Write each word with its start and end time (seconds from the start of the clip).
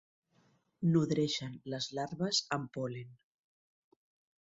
Nodreixen 0.95 1.53
les 1.75 1.91
larves 1.99 2.43
amb 2.59 2.75
pol·len. 2.79 3.17